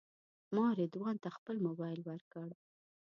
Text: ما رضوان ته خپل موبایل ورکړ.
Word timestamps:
ما 0.55 0.65
رضوان 0.79 1.15
ته 1.23 1.29
خپل 1.37 1.55
موبایل 1.67 1.99
ورکړ. 2.03 2.47